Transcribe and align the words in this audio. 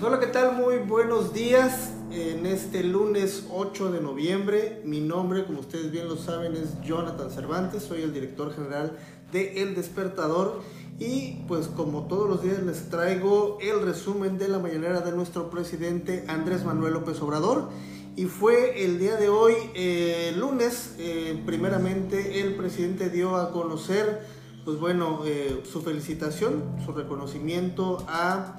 Pues 0.00 0.14
hola, 0.14 0.18
¿qué 0.18 0.32
tal? 0.32 0.56
Muy 0.56 0.78
buenos 0.78 1.34
días. 1.34 1.92
En 2.10 2.46
este 2.46 2.82
lunes 2.82 3.44
8 3.52 3.92
de 3.92 4.00
noviembre, 4.00 4.80
mi 4.82 4.98
nombre, 5.00 5.44
como 5.44 5.60
ustedes 5.60 5.90
bien 5.90 6.08
lo 6.08 6.16
saben, 6.16 6.56
es 6.56 6.80
Jonathan 6.80 7.30
Cervantes, 7.30 7.82
soy 7.82 8.00
el 8.00 8.14
director 8.14 8.54
general 8.54 8.96
de 9.30 9.60
El 9.60 9.74
Despertador 9.74 10.62
y 10.98 11.42
pues 11.46 11.66
como 11.66 12.06
todos 12.06 12.30
los 12.30 12.42
días 12.42 12.62
les 12.62 12.88
traigo 12.88 13.58
el 13.60 13.82
resumen 13.82 14.38
de 14.38 14.48
la 14.48 14.58
mañanera 14.58 15.02
de 15.02 15.12
nuestro 15.12 15.50
presidente 15.50 16.24
Andrés 16.28 16.64
Manuel 16.64 16.94
López 16.94 17.20
Obrador 17.20 17.68
y 18.16 18.24
fue 18.24 18.82
el 18.82 18.98
día 18.98 19.16
de 19.16 19.28
hoy, 19.28 19.52
eh, 19.74 20.32
lunes, 20.34 20.94
eh, 20.96 21.42
primeramente 21.44 22.40
el 22.40 22.54
presidente 22.54 23.10
dio 23.10 23.36
a 23.36 23.52
conocer, 23.52 24.26
pues 24.64 24.78
bueno, 24.78 25.20
eh, 25.26 25.62
su 25.70 25.82
felicitación, 25.82 26.76
su 26.86 26.92
reconocimiento 26.92 28.02
a 28.08 28.56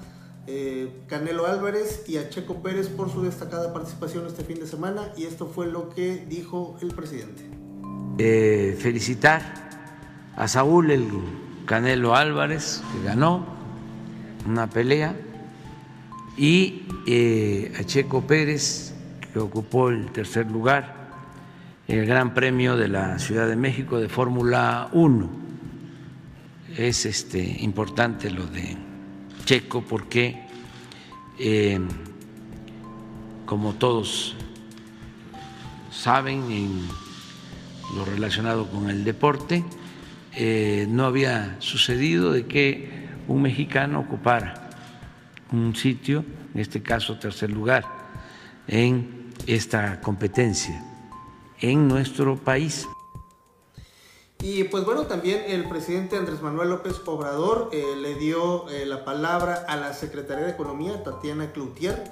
Canelo 1.08 1.45
Álvarez 1.45 2.04
y 2.08 2.18
a 2.18 2.30
Checo 2.30 2.62
Pérez 2.62 2.88
por 2.90 3.12
su 3.12 3.22
destacada 3.22 3.73
participación 3.73 4.26
este 4.26 4.44
fin 4.44 4.59
de 4.59 4.67
semana 4.67 5.12
y 5.16 5.26
esto 5.26 5.48
fue 5.48 5.67
lo 5.67 5.90
que 5.90 6.26
dijo 6.27 6.77
el 6.81 6.90
presidente. 6.90 7.50
felicitar 8.80 9.41
a 10.36 10.48
Saúl 10.48 10.91
el 10.91 11.08
Canelo 11.66 12.16
Álvarez, 12.16 12.81
que 12.91 13.04
ganó 13.05 13.45
una 14.48 14.70
pelea, 14.70 15.16
y 16.38 16.84
a 17.80 17.84
Checo 17.84 18.22
Pérez, 18.22 18.94
que 19.31 19.39
ocupó 19.39 19.89
el 19.89 20.12
tercer 20.12 20.50
lugar 20.50 21.02
en 21.88 22.00
el 22.00 22.05
Gran 22.05 22.34
Premio 22.34 22.78
de 22.78 22.88
la 22.88 23.20
Ciudad 23.20 23.48
de 23.48 23.55
México 23.55 24.00
de 24.00 24.09
Fórmula 24.09 24.89
1. 24.94 25.30
Es 26.78 27.05
este, 27.05 27.58
importante 27.59 28.30
lo 28.31 28.45
de 28.48 28.78
Checo 29.45 29.81
porque, 29.81 30.41
eh, 31.39 31.80
como 33.45 33.73
todos 33.73 34.36
saben, 35.92 36.52
en 36.52 36.88
lo 37.95 38.06
relacionado 38.06 38.69
con 38.69 38.89
el 38.89 39.03
deporte, 39.03 39.64
eh, 40.34 40.86
no 40.89 41.06
había 41.06 41.58
sucedido 41.59 42.31
de 42.31 42.45
que 42.45 43.09
un 43.28 43.42
mexicano 43.42 44.00
ocupara 44.00 44.69
un 45.52 45.75
sitio, 45.75 46.23
en 46.53 46.62
este 46.62 46.81
caso 46.81 47.17
tercer 47.19 47.52
lugar, 47.52 47.86
en 48.67 49.31
esta 49.47 50.00
competencia 50.00 50.81
en 51.62 51.88
nuestro 51.88 52.36
país. 52.36 52.88
Y 54.44 54.64
pues 54.66 54.86
bueno, 54.86 55.03
también 55.03 55.44
el 55.47 55.70
presidente 55.70 56.17
Andrés 56.17 56.42
Manuel 56.42 56.70
López 56.70 56.95
Obrador 57.06 57.70
eh, 57.72 57.95
le 58.02 58.16
dio 58.16 58.67
eh, 58.70 58.88
la 58.88 59.06
palabra 59.06 59.66
a 59.67 59.75
la 59.75 59.94
Secretaría 59.94 60.45
de 60.45 60.52
Economía, 60.52 61.03
Tatiana 61.03 61.52
Cloutier, 61.52 62.03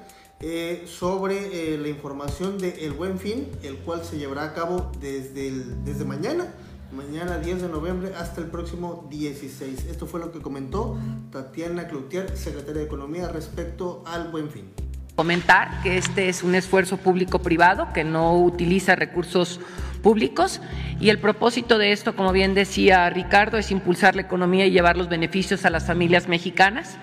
eh, 0.42 0.86
sobre 0.88 1.78
la 1.78 1.88
información 1.88 2.58
El 2.64 2.92
Buen 2.94 3.18
Fin, 3.18 3.50
el 3.64 3.78
cual 3.78 4.06
se 4.06 4.18
llevará 4.18 4.44
a 4.44 4.54
cabo 4.54 4.92
desde, 5.02 5.52
desde 5.84 6.06
mañana, 6.06 6.54
mañana 6.94 7.40
10 7.40 7.64
de 7.64 7.68
noviembre 7.68 8.14
hasta 8.16 8.42
el 8.42 8.48
próximo 8.48 9.08
16. 9.10 9.86
Esto 9.86 10.06
fue 10.06 10.20
lo 10.20 10.32
que 10.32 10.40
comentó 10.40 10.98
Tatiana 11.32 11.88
Cloutier, 11.88 12.38
Secretaria 12.38 12.82
de 12.82 12.84
Economía, 12.84 13.28
respecto 13.30 14.04
al 14.06 14.30
Buen 14.30 14.50
Fin 14.52 14.72
comentar 15.20 15.84
que 15.84 15.98
este 15.98 16.30
es 16.30 16.44
un 16.44 16.56
esfuerzo 16.56 16.96
público-privado 16.96 17.92
que 17.94 18.06
no 18.06 18.38
utiliza 18.38 18.96
recursos 18.96 19.60
públicos 20.02 20.62
y 21.00 21.10
el 21.10 21.20
propósito 21.20 21.78
de 21.78 21.92
esto, 21.92 22.16
como 22.16 22.32
bien 22.32 22.54
decía 22.54 23.10
Ricardo, 23.10 23.58
es 23.58 23.72
impulsar 23.72 24.16
la 24.16 24.22
economía 24.22 24.66
y 24.66 24.72
llevar 24.72 24.98
los 24.98 25.10
beneficios 25.10 25.66
a 25.66 25.70
las 25.70 25.86
familias 25.86 26.28
mexicanas. 26.28 26.98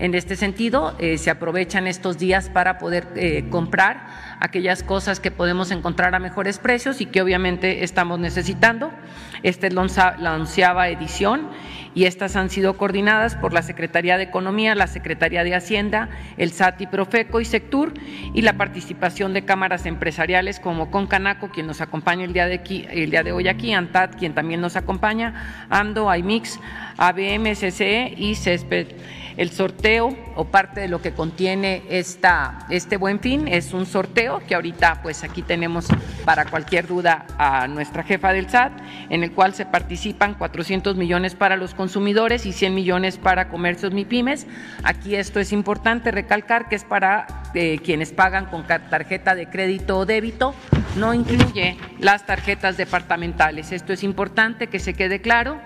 En 0.00 0.14
este 0.14 0.34
sentido, 0.34 0.96
eh, 0.98 1.18
se 1.18 1.28
aprovechan 1.28 1.86
estos 1.86 2.16
días 2.16 2.48
para 2.48 2.78
poder 2.78 3.06
eh, 3.16 3.44
comprar 3.50 4.06
aquellas 4.40 4.82
cosas 4.82 5.20
que 5.20 5.30
podemos 5.30 5.70
encontrar 5.70 6.14
a 6.14 6.18
mejores 6.18 6.58
precios 6.58 7.02
y 7.02 7.06
que 7.06 7.20
obviamente 7.20 7.84
estamos 7.84 8.18
necesitando. 8.18 8.90
Esta 9.42 9.66
es 9.66 9.74
la 9.74 10.34
onceava 10.34 10.88
edición 10.88 11.50
y 11.94 12.04
estas 12.04 12.34
han 12.36 12.48
sido 12.48 12.78
coordinadas 12.78 13.36
por 13.36 13.52
la 13.52 13.60
Secretaría 13.60 14.16
de 14.16 14.24
Economía, 14.24 14.74
la 14.74 14.86
Secretaría 14.86 15.44
de 15.44 15.54
Hacienda, 15.54 16.08
el 16.38 16.50
SAT 16.50 16.80
y 16.80 16.86
Profeco 16.86 17.42
y 17.42 17.44
Sectur 17.44 17.92
y 18.32 18.40
la 18.40 18.54
participación 18.54 19.34
de 19.34 19.44
cámaras 19.44 19.84
empresariales 19.84 20.60
como 20.60 20.90
Concanaco, 20.90 21.50
quien 21.50 21.66
nos 21.66 21.82
acompaña 21.82 22.24
el 22.24 22.32
día 22.32 22.46
de, 22.46 22.54
aquí, 22.54 22.86
el 22.90 23.10
día 23.10 23.22
de 23.22 23.32
hoy 23.32 23.48
aquí, 23.48 23.74
ANTAD, 23.74 24.16
quien 24.18 24.32
también 24.32 24.62
nos 24.62 24.76
acompaña, 24.76 25.66
AMDO, 25.68 26.14
IMIX, 26.14 26.58
ABM, 26.96 27.52
CCE 27.54 28.14
y 28.16 28.34
CESPED. 28.34 29.19
El 29.36 29.50
sorteo 29.50 30.16
o 30.36 30.44
parte 30.46 30.80
de 30.80 30.88
lo 30.88 31.00
que 31.00 31.12
contiene 31.12 31.82
esta, 31.88 32.66
este 32.70 32.96
buen 32.96 33.20
fin 33.20 33.48
es 33.48 33.72
un 33.72 33.86
sorteo 33.86 34.40
que 34.46 34.54
ahorita 34.54 35.00
pues 35.02 35.24
aquí 35.24 35.42
tenemos 35.42 35.86
para 36.24 36.44
cualquier 36.44 36.86
duda 36.86 37.26
a 37.38 37.68
nuestra 37.68 38.02
jefa 38.02 38.32
del 38.32 38.48
SAT, 38.48 38.72
en 39.08 39.22
el 39.22 39.32
cual 39.32 39.54
se 39.54 39.66
participan 39.66 40.34
400 40.34 40.96
millones 40.96 41.34
para 41.34 41.56
los 41.56 41.74
consumidores 41.74 42.46
y 42.46 42.52
100 42.52 42.74
millones 42.74 43.18
para 43.18 43.48
comercios 43.48 43.92
MIPIMES. 43.92 44.46
Aquí 44.82 45.14
esto 45.14 45.40
es 45.40 45.52
importante 45.52 46.10
recalcar 46.10 46.68
que 46.68 46.76
es 46.76 46.84
para 46.84 47.26
eh, 47.54 47.80
quienes 47.82 48.12
pagan 48.12 48.46
con 48.46 48.64
tarjeta 48.66 49.34
de 49.34 49.48
crédito 49.48 49.98
o 49.98 50.06
débito, 50.06 50.54
no 50.96 51.14
incluye 51.14 51.76
las 51.98 52.26
tarjetas 52.26 52.76
departamentales. 52.76 53.72
Esto 53.72 53.92
es 53.92 54.04
importante 54.04 54.68
que 54.68 54.78
se 54.78 54.94
quede 54.94 55.20
claro. 55.20 55.60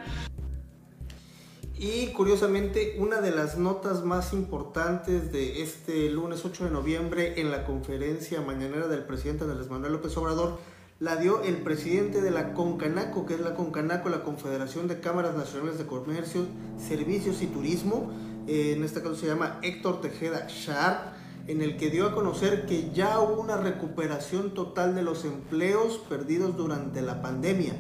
Y 1.86 2.06
curiosamente, 2.14 2.96
una 2.98 3.20
de 3.20 3.30
las 3.30 3.58
notas 3.58 4.04
más 4.04 4.32
importantes 4.32 5.30
de 5.32 5.60
este 5.60 6.08
lunes 6.08 6.42
8 6.42 6.64
de 6.64 6.70
noviembre 6.70 7.38
en 7.38 7.50
la 7.50 7.66
conferencia 7.66 8.40
mañanera 8.40 8.88
del 8.88 9.04
presidente 9.04 9.44
Andrés 9.44 9.68
Manuel 9.68 9.92
López 9.92 10.16
Obrador 10.16 10.56
la 10.98 11.16
dio 11.16 11.42
el 11.42 11.58
presidente 11.58 12.22
de 12.22 12.30
la 12.30 12.54
CONCANACO, 12.54 13.26
que 13.26 13.34
es 13.34 13.40
la 13.40 13.54
CONCANACO, 13.54 14.08
la 14.08 14.22
Confederación 14.22 14.88
de 14.88 15.00
Cámaras 15.00 15.36
Nacionales 15.36 15.76
de 15.76 15.84
Comercio, 15.84 16.46
Servicios 16.78 17.42
y 17.42 17.48
Turismo. 17.48 18.10
Eh, 18.46 18.72
en 18.74 18.82
este 18.82 19.02
caso 19.02 19.16
se 19.16 19.26
llama 19.26 19.58
Héctor 19.60 20.00
Tejeda 20.00 20.46
Sharp, 20.48 21.12
en 21.48 21.60
el 21.60 21.76
que 21.76 21.90
dio 21.90 22.06
a 22.06 22.14
conocer 22.14 22.64
que 22.64 22.92
ya 22.94 23.20
hubo 23.20 23.42
una 23.42 23.58
recuperación 23.58 24.54
total 24.54 24.94
de 24.94 25.02
los 25.02 25.26
empleos 25.26 25.98
perdidos 26.08 26.56
durante 26.56 27.02
la 27.02 27.20
pandemia. 27.20 27.74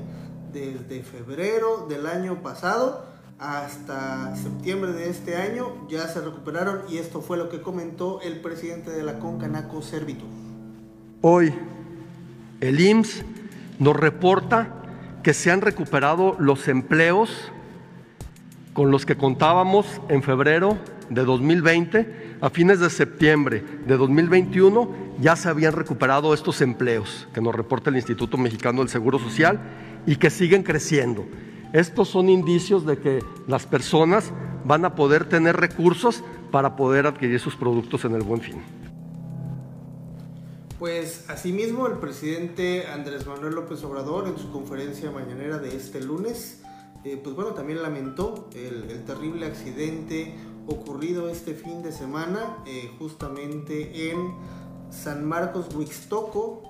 Desde 0.52 1.02
febrero 1.02 1.86
del 1.88 2.06
año 2.06 2.42
pasado 2.42 3.13
hasta 3.38 4.36
septiembre 4.36 4.92
de 4.92 5.10
este 5.10 5.36
año 5.36 5.72
ya 5.88 6.06
se 6.08 6.20
recuperaron 6.20 6.82
y 6.88 6.98
esto 6.98 7.20
fue 7.20 7.36
lo 7.36 7.48
que 7.48 7.60
comentó 7.60 8.20
el 8.22 8.40
presidente 8.40 8.90
de 8.90 9.02
la 9.02 9.18
Concanaco 9.18 9.82
Servitur. 9.82 10.28
Hoy 11.20 11.52
el 12.60 12.80
IMSS 12.80 13.24
nos 13.78 13.96
reporta 13.96 14.68
que 15.22 15.34
se 15.34 15.50
han 15.50 15.60
recuperado 15.60 16.36
los 16.38 16.68
empleos 16.68 17.50
con 18.72 18.90
los 18.90 19.06
que 19.06 19.16
contábamos 19.16 20.00
en 20.08 20.22
febrero 20.22 20.78
de 21.10 21.24
2020. 21.24 22.36
A 22.40 22.50
fines 22.50 22.80
de 22.80 22.90
septiembre 22.90 23.64
de 23.86 23.96
2021 23.96 24.90
ya 25.20 25.36
se 25.36 25.48
habían 25.48 25.72
recuperado 25.72 26.34
estos 26.34 26.60
empleos 26.60 27.26
que 27.32 27.40
nos 27.40 27.54
reporta 27.54 27.90
el 27.90 27.96
Instituto 27.96 28.36
Mexicano 28.36 28.80
del 28.80 28.88
Seguro 28.88 29.18
Social 29.18 29.60
y 30.06 30.16
que 30.16 30.30
siguen 30.30 30.62
creciendo. 30.62 31.26
Estos 31.74 32.08
son 32.08 32.28
indicios 32.28 32.86
de 32.86 32.98
que 32.98 33.24
las 33.48 33.66
personas 33.66 34.30
van 34.64 34.84
a 34.84 34.94
poder 34.94 35.28
tener 35.28 35.56
recursos 35.56 36.22
para 36.52 36.76
poder 36.76 37.04
adquirir 37.04 37.40
sus 37.40 37.56
productos 37.56 38.04
en 38.04 38.14
el 38.14 38.22
buen 38.22 38.40
fin. 38.40 38.62
Pues 40.78 41.28
asimismo 41.28 41.88
el 41.88 41.94
presidente 41.94 42.86
Andrés 42.86 43.26
Manuel 43.26 43.56
López 43.56 43.82
Obrador 43.82 44.28
en 44.28 44.38
su 44.38 44.52
conferencia 44.52 45.10
mañanera 45.10 45.58
de 45.58 45.74
este 45.74 46.00
lunes, 46.00 46.62
eh, 47.02 47.20
pues 47.20 47.34
bueno, 47.34 47.54
también 47.54 47.82
lamentó 47.82 48.48
el, 48.54 49.02
terrible 49.04 49.46
accidente 49.46 50.32
ocurrido 50.68 51.28
este 51.28 51.54
fin 51.54 51.82
de 51.82 51.90
semana 51.90 52.58
eh, 52.66 52.88
justamente 53.00 54.12
en 54.12 54.32
San 54.94 55.24
Marcos 55.24 55.66
Huixtoco, 55.74 56.62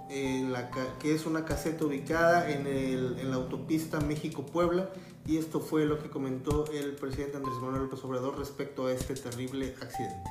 que 1.01 1.15
es 1.15 1.27
una 1.27 1.45
caseta 1.45 1.85
ubicada 1.85 2.51
en, 2.51 3.31
la 3.31 3.37
autopista 3.37 4.01
México-Puebla, 4.01 4.91
y 5.27 5.37
esto 5.37 5.61
fue 5.61 5.85
lo 5.85 6.03
que 6.03 6.09
comentó 6.09 6.65
el 6.73 6.93
presidente 6.93 7.37
Andrés 7.37 7.57
Manuel 7.63 7.83
López 7.83 8.03
Obrador 8.05 8.39
respecto 8.39 8.87
a 8.87 8.93
este 8.93 9.15
terrible 9.15 9.75
accidente. 9.81 10.31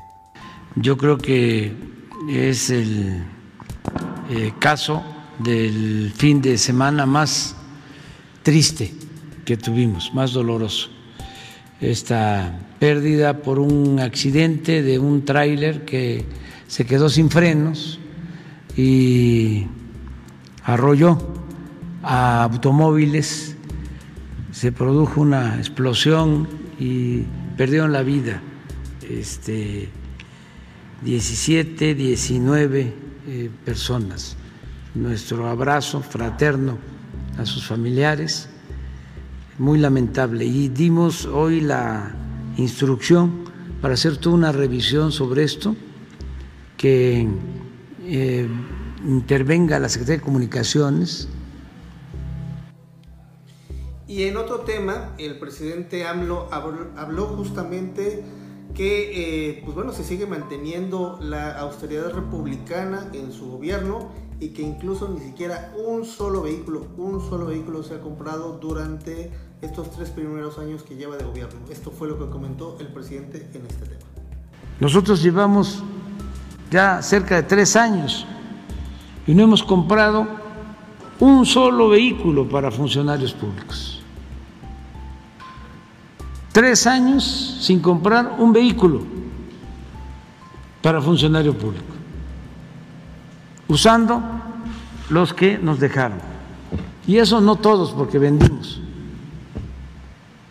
Yo 0.75 0.98
creo 0.98 1.18
que 1.18 1.74
es 2.30 2.69
el 2.69 3.24
eh, 4.30 4.54
caso 4.60 5.04
del 5.40 6.12
fin 6.16 6.42
de 6.42 6.57
semana 6.57 7.06
más 7.06 7.56
triste 8.44 8.94
que 9.45 9.57
tuvimos, 9.57 10.13
más 10.13 10.34
doloroso. 10.34 10.90
Esta 11.80 12.60
pérdida 12.80 13.42
por 13.42 13.60
un 13.60 14.00
accidente 14.00 14.84
de 14.84 15.00
un 15.00 15.25
tráiler 15.25 15.86
que 15.86 16.25
se 16.73 16.87
quedó 16.87 17.07
sin 17.07 17.29
frenos 17.29 17.99
y 18.75 19.67
arrolló 20.63 21.19
a 22.01 22.45
automóviles, 22.45 23.55
se 24.51 24.71
produjo 24.71 25.21
una 25.21 25.59
explosión 25.59 26.47
y 26.79 27.25
perdieron 27.57 27.91
la 27.91 28.01
vida 28.01 28.41
este, 29.07 29.89
17, 31.05 31.93
19 31.93 32.93
eh, 33.27 33.51
personas. 33.63 34.35
Nuestro 34.95 35.47
abrazo 35.49 36.01
fraterno 36.01 36.79
a 37.37 37.45
sus 37.45 37.67
familiares, 37.67 38.49
muy 39.59 39.77
lamentable. 39.77 40.43
Y 40.43 40.69
dimos 40.69 41.25
hoy 41.27 41.61
la 41.61 42.15
instrucción 42.57 43.43
para 43.79 43.93
hacer 43.93 44.17
toda 44.17 44.37
una 44.37 44.51
revisión 44.51 45.11
sobre 45.11 45.43
esto, 45.43 45.75
que 46.83 47.25
eh, 48.01 48.45
intervenga 49.07 49.80
la 49.80 49.88
Secretaría 49.88 50.18
de 50.18 50.25
Comunicaciones. 50.25 51.30
Y 54.06 54.24
en 54.24 54.35
otro 54.35 54.59
tema, 54.59 55.15
el 55.18 55.39
presidente 55.39 56.06
AMLO 56.06 56.50
habló 56.51 57.27
justamente 57.27 58.25
que 58.75 59.51
eh, 59.51 59.62
pues 59.63 59.75
bueno, 59.75 59.94
se 59.94 60.03
sigue 60.03 60.25
manteniendo 60.25 61.19
la 61.21 61.57
austeridad 61.57 62.12
republicana 62.12 63.09
en 63.13 63.31
su 63.31 63.50
gobierno 63.50 64.12
y 64.41 64.50
que 64.50 64.62
incluso 64.62 65.07
ni 65.07 65.21
siquiera 65.21 65.74
un 65.88 66.03
solo 66.03 66.41
vehículo, 66.41 66.88
un 66.97 67.21
solo 67.21 67.45
vehículo 67.45 67.83
se 67.83 67.95
ha 67.95 68.01
comprado 68.01 68.59
durante 68.59 69.31
estos 69.62 69.89
tres 69.91 70.09
primeros 70.09 70.59
años 70.59 70.83
que 70.83 70.97
lleva 70.97 71.15
de 71.15 71.24
gobierno. 71.24 71.62
Esto 71.71 71.91
fue 71.91 72.09
lo 72.09 72.19
que 72.19 72.30
comentó 72.30 72.75
el 72.81 72.88
presidente 72.88 73.38
en 73.53 73.65
este 73.68 73.85
tema. 73.85 74.01
Nosotros 74.81 75.24
llevamos 75.24 75.81
ya 76.73 77.03
cerca 77.03 77.35
de 77.35 77.43
tres 77.43 77.75
años 77.75 78.25
y 79.27 79.35
no 79.35 79.43
hemos 79.43 79.61
comprado 79.61 80.27
un 81.19 81.45
solo 81.45 81.89
vehículo 81.89 82.49
para 82.49 82.71
funcionarios 82.71 83.31
públicos. 83.31 84.01
Tres 86.51 86.87
años 86.87 87.59
sin 87.61 87.79
comprar 87.79 88.37
un 88.39 88.51
vehículo 88.51 89.03
para 90.81 90.99
funcionario 90.99 91.55
público, 91.55 91.93
usando 93.67 94.21
los 95.09 95.31
que 95.31 95.59
nos 95.59 95.79
dejaron. 95.79 96.17
Y 97.05 97.17
eso 97.17 97.39
no 97.39 97.55
todos, 97.55 97.91
porque 97.91 98.17
vendimos 98.17 98.81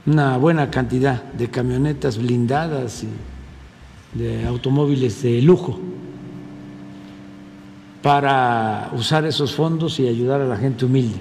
una 0.07 0.37
buena 0.37 0.71
cantidad 0.71 1.23
de 1.33 1.51
camionetas 1.51 2.17
blindadas 2.17 3.05
y 3.05 4.19
de 4.19 4.47
automóviles 4.47 5.23
de 5.23 5.43
lujo 5.43 5.92
para 8.03 8.91
usar 8.95 9.25
esos 9.25 9.55
fondos 9.55 9.99
y 10.01 10.09
ayudar 10.09 10.41
a 10.41 10.47
la 10.47 10.57
gente 10.57 10.85
humilde. 10.85 11.19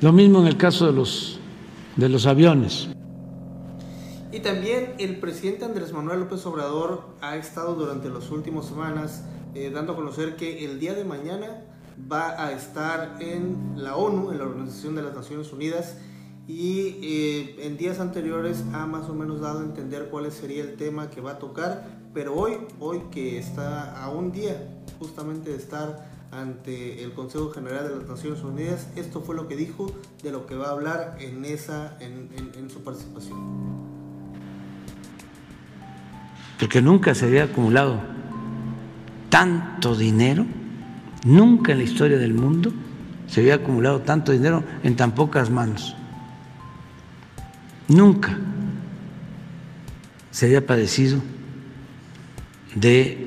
Lo 0.00 0.12
mismo 0.12 0.40
en 0.40 0.46
el 0.46 0.56
caso 0.56 0.86
de 0.86 0.92
los, 0.92 1.40
de 1.96 2.08
los 2.08 2.26
aviones. 2.26 2.88
Y 4.30 4.40
también 4.40 4.94
el 4.98 5.18
presidente 5.18 5.64
Andrés 5.64 5.92
Manuel 5.92 6.20
López 6.20 6.44
Obrador 6.46 7.04
ha 7.20 7.36
estado 7.36 7.74
durante 7.74 8.08
las 8.08 8.30
últimas 8.30 8.66
semanas 8.66 9.24
eh, 9.54 9.70
dando 9.72 9.92
a 9.92 9.96
conocer 9.96 10.36
que 10.36 10.64
el 10.64 10.80
día 10.80 10.94
de 10.94 11.04
mañana 11.04 11.62
va 12.10 12.44
a 12.44 12.52
estar 12.52 13.16
en 13.20 13.74
la 13.76 13.96
ONU, 13.96 14.32
en 14.32 14.38
la 14.38 14.44
Organización 14.44 14.96
de 14.96 15.02
las 15.02 15.14
Naciones 15.14 15.52
Unidas, 15.52 15.98
y 16.46 16.98
eh, 17.02 17.56
en 17.60 17.76
días 17.76 18.00
anteriores 18.00 18.64
ha 18.72 18.86
más 18.86 19.08
o 19.08 19.14
menos 19.14 19.40
dado 19.40 19.60
a 19.60 19.62
entender 19.62 20.08
cuál 20.10 20.30
sería 20.30 20.62
el 20.62 20.76
tema 20.76 21.08
que 21.10 21.20
va 21.20 21.32
a 21.32 21.38
tocar, 21.38 21.86
pero 22.12 22.34
hoy, 22.34 22.58
hoy 22.80 23.02
que 23.10 23.38
está 23.38 24.02
a 24.02 24.10
un 24.10 24.32
día 24.32 24.83
justamente 24.98 25.50
de 25.50 25.56
estar 25.56 26.10
ante 26.30 27.04
el 27.04 27.12
Consejo 27.12 27.50
General 27.50 27.88
de 27.88 27.96
las 27.96 28.08
Naciones 28.08 28.42
Unidas, 28.42 28.88
esto 28.96 29.20
fue 29.20 29.36
lo 29.36 29.46
que 29.46 29.56
dijo 29.56 29.92
de 30.22 30.32
lo 30.32 30.46
que 30.46 30.56
va 30.56 30.68
a 30.68 30.70
hablar 30.72 31.16
en, 31.20 31.44
esa, 31.44 31.96
en, 32.00 32.28
en 32.56 32.70
su 32.70 32.82
participación. 32.82 33.38
Porque 36.58 36.82
nunca 36.82 37.14
se 37.14 37.26
había 37.26 37.44
acumulado 37.44 38.00
tanto 39.28 39.96
dinero, 39.96 40.46
nunca 41.24 41.72
en 41.72 41.78
la 41.78 41.84
historia 41.84 42.18
del 42.18 42.34
mundo 42.34 42.72
se 43.26 43.40
había 43.40 43.56
acumulado 43.56 44.00
tanto 44.00 44.32
dinero 44.32 44.62
en 44.82 44.96
tan 44.96 45.12
pocas 45.12 45.50
manos. 45.50 45.96
Nunca 47.88 48.38
se 50.30 50.46
había 50.46 50.66
padecido 50.66 51.20
de 52.74 53.23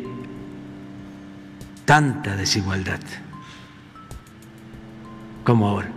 tanta 1.88 2.36
desigualdad 2.36 3.00
como 5.46 5.70
ahora. 5.70 5.90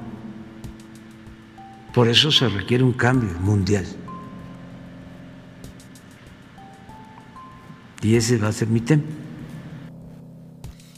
Por 1.92 2.06
eso 2.06 2.30
se 2.30 2.48
requiere 2.48 2.84
un 2.84 2.92
cambio 2.92 3.30
mundial. 3.40 3.84
Y 8.02 8.14
ese 8.14 8.38
va 8.38 8.48
a 8.48 8.52
ser 8.52 8.68
mi 8.68 8.80
tema. 8.80 9.02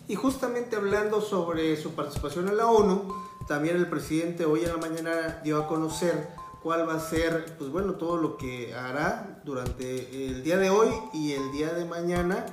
Y 0.08 0.14
justamente 0.14 0.76
hablando 0.76 1.22
sobre 1.22 1.74
su 1.78 1.94
participación 1.94 2.48
en 2.48 2.58
la 2.58 2.66
ONU, 2.66 3.14
también 3.48 3.76
el 3.76 3.88
presidente 3.88 4.44
hoy 4.44 4.60
en 4.64 4.72
la 4.72 4.76
mañana 4.76 5.40
dio 5.42 5.56
a 5.56 5.68
conocer 5.68 6.28
cuál 6.62 6.86
va 6.86 6.96
a 6.96 7.00
ser, 7.00 7.56
pues 7.58 7.70
bueno, 7.70 7.94
todo 7.94 8.18
lo 8.18 8.36
que 8.36 8.74
hará 8.74 9.40
durante 9.42 10.26
el 10.26 10.42
día 10.44 10.58
de 10.58 10.68
hoy 10.68 10.90
y 11.14 11.32
el 11.32 11.50
día 11.50 11.72
de 11.72 11.86
mañana 11.86 12.44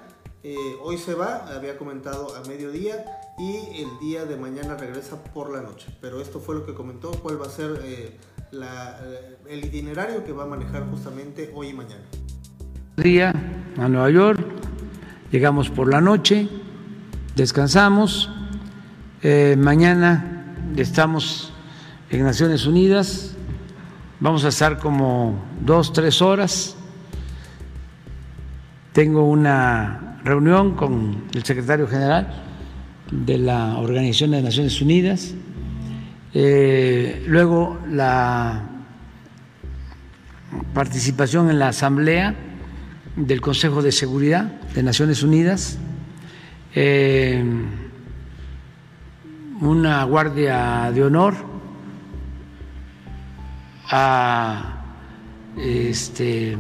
eh, 0.42 0.78
hoy 0.82 0.98
se 0.98 1.16
va, 1.16 1.48
había 1.54 1.78
comentado 1.78 2.34
a 2.36 2.48
mediodía, 2.48 3.06
y 3.38 3.82
el 3.82 4.00
día 4.00 4.26
de 4.26 4.38
mañana 4.38 4.76
regresa 4.76 5.22
por 5.22 5.52
la 5.52 5.62
noche. 5.62 5.88
Pero 6.00 6.22
esto 6.22 6.40
fue 6.40 6.56
lo 6.56 6.66
que 6.66 6.74
comentó, 6.74 7.12
cuál 7.12 7.42
va 7.42 7.48
a 7.48 7.50
ser 7.50 7.82
eh, 7.84 8.18
eh, 8.54 9.38
el 9.50 9.66
itinerario 9.66 10.24
que 10.24 10.32
va 10.32 10.44
a 10.44 10.48
manejar 10.48 10.90
justamente 10.90 11.52
hoy 11.54 11.70
y 11.70 11.74
mañana. 11.74 12.04
Día 12.96 13.34
a 13.78 13.88
Nueva 13.90 14.10
York, 14.10 14.40
llegamos 15.32 15.70
por 15.70 15.90
la 15.90 16.00
noche, 16.00 16.48
descansamos, 17.36 18.30
mañana 19.58 20.56
estamos 20.76 21.54
en 22.10 22.24
Naciones 22.24 22.66
Unidas, 22.66 23.36
vamos 24.20 24.44
a 24.44 24.50
estar 24.50 24.80
como 24.80 25.42
dos, 25.62 25.94
tres 25.94 26.22
horas. 26.22 26.79
Tengo 29.00 29.24
una 29.24 30.20
reunión 30.26 30.76
con 30.76 31.24
el 31.34 31.46
secretario 31.46 31.88
general 31.88 32.44
de 33.10 33.38
la 33.38 33.78
Organización 33.78 34.32
de 34.32 34.42
Naciones 34.42 34.82
Unidas, 34.82 35.36
eh, 36.34 37.24
luego 37.26 37.80
la 37.90 38.62
participación 40.74 41.50
en 41.50 41.60
la 41.60 41.70
Asamblea 41.70 42.36
del 43.16 43.40
Consejo 43.40 43.82
de 43.82 43.94
Seguridad 43.94 44.52
de 44.76 44.84
Naciones 44.84 45.24
Unidas, 45.24 45.78
eh, 46.76 47.42
una 49.62 50.04
guardia 50.04 50.92
de 50.94 51.04
honor 51.06 51.36
a 53.92 54.84
este, 55.56 56.58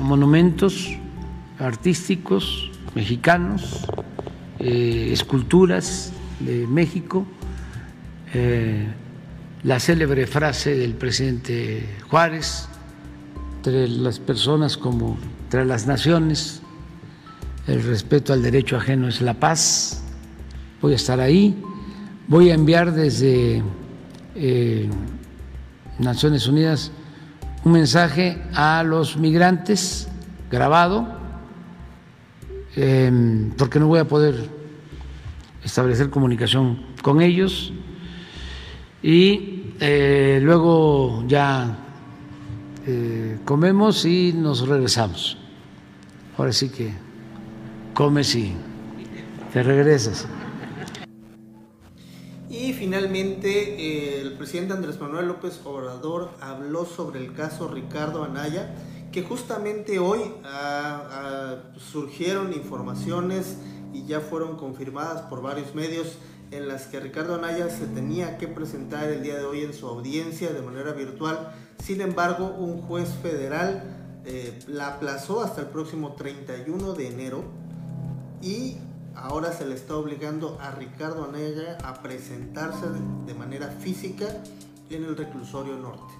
monumentos 0.00 0.98
artísticos 1.58 2.70
mexicanos, 2.94 3.86
eh, 4.58 5.10
esculturas 5.12 6.12
de 6.40 6.66
México, 6.66 7.26
eh, 8.34 8.86
la 9.64 9.80
célebre 9.80 10.26
frase 10.26 10.76
del 10.76 10.94
presidente 10.94 11.86
Juárez, 12.08 12.68
entre 13.56 13.88
las 13.88 14.18
personas 14.20 14.76
como 14.76 15.18
entre 15.44 15.64
las 15.64 15.86
naciones, 15.86 16.62
el 17.66 17.82
respeto 17.82 18.32
al 18.32 18.42
derecho 18.42 18.76
ajeno 18.76 19.08
es 19.08 19.20
la 19.20 19.34
paz, 19.34 20.02
voy 20.80 20.92
a 20.92 20.96
estar 20.96 21.20
ahí, 21.20 21.60
voy 22.28 22.50
a 22.50 22.54
enviar 22.54 22.92
desde 22.92 23.62
eh, 24.34 24.88
Naciones 25.98 26.46
Unidas 26.46 26.92
un 27.64 27.72
mensaje 27.72 28.40
a 28.54 28.84
los 28.84 29.16
migrantes 29.16 30.08
grabado 30.50 31.17
Em, 32.76 33.50
porque 33.56 33.78
no 33.78 33.88
voy 33.88 33.98
a 33.98 34.06
poder 34.06 34.34
establecer 35.64 36.10
comunicación 36.10 36.86
con 37.02 37.20
ellos 37.20 37.72
y 39.02 39.74
eh, 39.80 40.38
luego 40.42 41.24
ya 41.26 41.78
eh, 42.86 43.38
comemos 43.44 44.04
y 44.04 44.32
nos 44.32 44.66
regresamos. 44.66 45.38
Ahora 46.36 46.52
sí 46.52 46.68
que 46.68 46.92
comes 47.94 48.34
y 48.34 48.54
te 49.52 49.62
regresas. 49.62 50.26
Y 52.48 52.72
finalmente 52.72 53.48
eh, 53.48 54.20
el 54.20 54.32
presidente 54.34 54.72
Andrés 54.72 55.00
Manuel 55.00 55.28
López 55.28 55.60
Obrador 55.64 56.30
habló 56.40 56.84
sobre 56.86 57.20
el 57.20 57.32
caso 57.34 57.68
Ricardo 57.68 58.24
Anaya 58.24 58.74
que 59.12 59.22
justamente 59.22 59.98
hoy 59.98 60.20
ah, 60.44 61.08
ah, 61.10 61.56
surgieron 61.78 62.52
informaciones 62.52 63.56
y 63.92 64.04
ya 64.04 64.20
fueron 64.20 64.56
confirmadas 64.56 65.22
por 65.22 65.42
varios 65.42 65.74
medios 65.74 66.18
en 66.50 66.68
las 66.68 66.86
que 66.86 67.00
Ricardo 67.00 67.34
Anaya 67.34 67.68
se 67.68 67.86
tenía 67.86 68.38
que 68.38 68.48
presentar 68.48 69.08
el 69.08 69.22
día 69.22 69.36
de 69.36 69.44
hoy 69.44 69.62
en 69.62 69.74
su 69.74 69.86
audiencia 69.86 70.50
de 70.52 70.62
manera 70.62 70.92
virtual. 70.92 71.52
Sin 71.82 72.00
embargo, 72.00 72.54
un 72.58 72.80
juez 72.82 73.08
federal 73.22 73.82
eh, 74.24 74.58
la 74.66 74.94
aplazó 74.94 75.42
hasta 75.42 75.62
el 75.62 75.68
próximo 75.68 76.14
31 76.14 76.94
de 76.94 77.08
enero 77.08 77.44
y 78.42 78.76
ahora 79.14 79.52
se 79.52 79.66
le 79.66 79.74
está 79.74 79.96
obligando 79.96 80.58
a 80.60 80.70
Ricardo 80.70 81.24
Anaya 81.24 81.78
a 81.84 82.02
presentarse 82.02 82.86
de 83.26 83.34
manera 83.34 83.68
física 83.68 84.26
en 84.90 85.04
el 85.04 85.16
reclusorio 85.16 85.76
norte. 85.76 86.17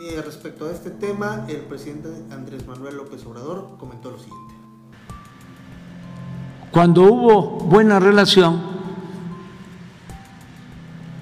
Y 0.00 0.14
respecto 0.20 0.66
a 0.66 0.70
este 0.70 0.90
tema, 0.90 1.44
el 1.48 1.62
presidente 1.62 2.08
Andrés 2.32 2.64
Manuel 2.66 2.96
López 2.96 3.26
Obrador 3.26 3.76
comentó 3.78 4.12
lo 4.12 4.18
siguiente. 4.18 4.54
Cuando 6.70 7.02
hubo 7.02 7.42
buena 7.64 7.98
relación, 7.98 8.60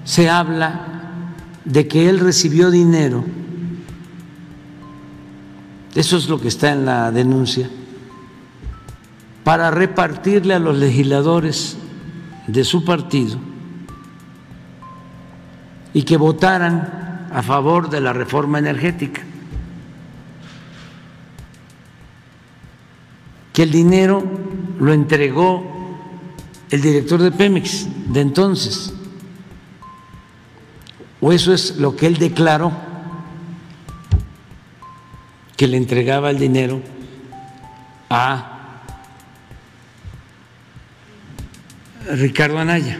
se 0.03 0.29
habla 0.29 1.33
de 1.65 1.87
que 1.87 2.07
él 2.07 2.19
recibió 2.19 2.69
dinero, 2.69 3.23
eso 5.95 6.17
es 6.17 6.29
lo 6.29 6.39
que 6.39 6.49
está 6.49 6.71
en 6.71 6.85
la 6.85 7.11
denuncia, 7.11 7.71
para 9.43 9.71
repartirle 9.71 10.53
a 10.53 10.59
los 10.59 10.77
legisladores 10.77 11.77
de 12.45 12.63
su 12.63 12.85
partido 12.85 13.39
y 15.93 16.03
que 16.03 16.17
votaran 16.17 17.06
a 17.31 17.43
favor 17.43 17.89
de 17.89 18.01
la 18.01 18.13
reforma 18.13 18.59
energética. 18.59 19.21
Que 23.53 23.63
el 23.63 23.71
dinero 23.71 24.23
lo 24.79 24.93
entregó 24.93 25.77
el 26.69 26.81
director 26.81 27.21
de 27.21 27.31
Pemex 27.31 27.87
de 28.11 28.21
entonces. 28.21 28.93
O 31.19 31.31
eso 31.31 31.53
es 31.53 31.77
lo 31.77 31.95
que 31.95 32.07
él 32.07 32.17
declaró, 32.17 32.71
que 35.55 35.67
le 35.67 35.77
entregaba 35.77 36.29
el 36.29 36.37
dinero 36.37 36.81
a 38.09 38.53
Ricardo 42.11 42.59
Anaya 42.59 42.99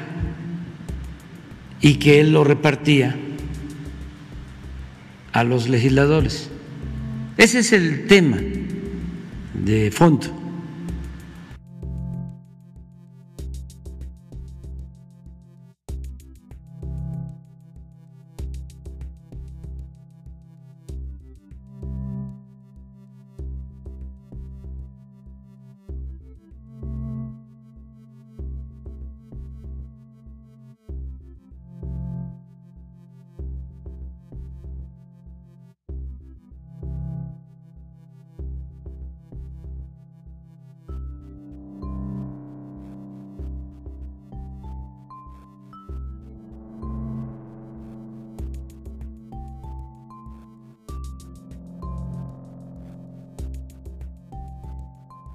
y 1.80 1.96
que 1.96 2.20
él 2.20 2.32
lo 2.32 2.44
repartía 2.44 3.16
a 5.32 5.44
los 5.44 5.70
legisladores. 5.70 6.50
Ese 7.38 7.60
es 7.60 7.74
el 7.74 8.08
tema 8.08 8.38
de 9.54 9.92
fondo. 9.92 10.47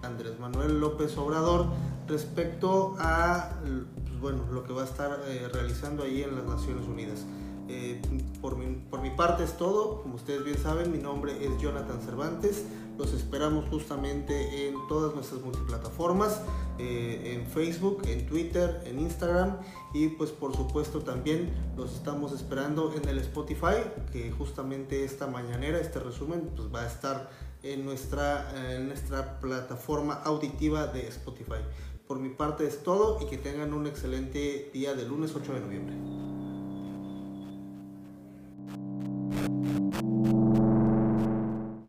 Andrés 0.03 0.39
Manuel 0.39 0.81
López 0.81 1.17
Obrador 1.17 1.67
respecto 2.09 2.95
a 2.99 3.51
pues, 3.63 4.21
bueno, 4.21 4.45
lo 4.53 4.65
que 4.65 4.73
va 4.73 4.83
a 4.83 4.85
estar 4.85 5.21
eh, 5.27 5.49
realizando 5.53 6.03
ahí 6.03 6.23
en 6.23 6.35
las 6.37 6.45
Naciones 6.45 6.87
Unidas. 6.87 7.25
Eh, 7.69 8.03
por, 8.41 8.57
mi, 8.57 8.75
por 8.91 9.01
mi 9.01 9.11
parte 9.11 9.45
es 9.45 9.57
todo, 9.57 10.03
como 10.03 10.17
ustedes 10.17 10.45
bien 10.45 10.59
saben, 10.59 10.91
mi 10.91 10.99
nombre 10.99 11.45
es 11.45 11.59
Jonathan 11.61 12.01
Cervantes, 12.03 12.65
los 12.99 13.15
esperamos 13.15 13.65
justamente 13.71 14.69
en 14.69 14.75
todas 14.89 15.15
nuestras 15.15 15.41
multiplataformas, 15.41 16.43
eh, 16.79 17.35
en 17.35 17.47
Facebook, 17.47 18.03
en 18.07 18.27
Twitter, 18.27 18.83
en 18.85 19.01
Instagram. 19.01 19.57
Y 19.95 20.09
pues 20.09 20.31
por 20.31 20.55
supuesto 20.55 21.01
también 21.01 21.53
los 21.77 21.95
estamos 21.95 22.33
esperando 22.33 22.93
en 22.95 23.09
el 23.09 23.19
Spotify, 23.19 23.77
que 24.13 24.31
justamente 24.33 25.05
esta 25.05 25.27
mañanera, 25.27 25.79
este 25.79 26.01
resumen, 26.01 26.51
pues 26.55 26.73
va 26.73 26.83
a 26.83 26.87
estar 26.87 27.31
en 27.63 27.85
nuestra, 27.85 28.75
en 28.75 28.89
nuestra 28.89 29.41
plataforma 29.41 30.15
auditiva 30.25 30.87
de 30.87 31.09
Spotify. 31.09 31.63
Por 32.07 32.19
mi 32.19 32.31
parte 32.31 32.67
es 32.67 32.83
todo 32.83 33.19
y 33.23 33.27
que 33.31 33.39
tengan 33.39 33.73
un 33.73 33.87
excelente 33.87 34.71
día 34.73 34.95
del 34.95 35.09
lunes 35.09 35.35
8 35.35 35.55
de 35.55 35.61
noviembre. 35.61 36.32